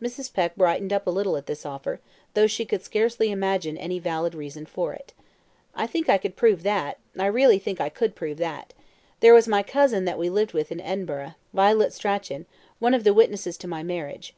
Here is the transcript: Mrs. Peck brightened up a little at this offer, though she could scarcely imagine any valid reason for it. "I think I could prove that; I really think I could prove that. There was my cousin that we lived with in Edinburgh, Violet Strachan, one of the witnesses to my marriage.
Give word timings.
Mrs. 0.00 0.32
Peck 0.32 0.56
brightened 0.56 0.94
up 0.94 1.06
a 1.06 1.10
little 1.10 1.36
at 1.36 1.44
this 1.44 1.66
offer, 1.66 2.00
though 2.32 2.46
she 2.46 2.64
could 2.64 2.82
scarcely 2.82 3.30
imagine 3.30 3.76
any 3.76 3.98
valid 3.98 4.34
reason 4.34 4.64
for 4.64 4.94
it. 4.94 5.12
"I 5.74 5.86
think 5.86 6.08
I 6.08 6.16
could 6.16 6.36
prove 6.36 6.62
that; 6.62 6.96
I 7.18 7.26
really 7.26 7.58
think 7.58 7.78
I 7.78 7.90
could 7.90 8.14
prove 8.16 8.38
that. 8.38 8.72
There 9.20 9.34
was 9.34 9.46
my 9.46 9.62
cousin 9.62 10.06
that 10.06 10.18
we 10.18 10.30
lived 10.30 10.54
with 10.54 10.72
in 10.72 10.80
Edinburgh, 10.80 11.34
Violet 11.52 11.92
Strachan, 11.92 12.46
one 12.78 12.94
of 12.94 13.04
the 13.04 13.12
witnesses 13.12 13.58
to 13.58 13.68
my 13.68 13.82
marriage. 13.82 14.34